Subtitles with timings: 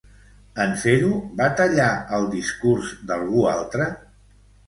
[0.63, 1.09] En fer-ho,
[1.41, 3.91] va tallar el discurs d'algú altre?